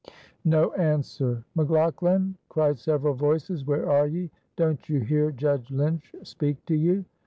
No 0.45 0.73
answer. 0.73 1.43
"McLaughlan," 1.53 2.35
cried 2.49 2.79
several 2.79 3.13
voices, 3.13 3.65
"where 3.67 3.87
are 3.87 4.07
ye? 4.07 4.31
Don't 4.55 4.89
you 4.89 4.99
hear 4.99 5.29
Judge 5.29 5.69
Lynch 5.69 6.15
speak 6.23 6.65
to 6.65 6.75
you?" 6.75 7.05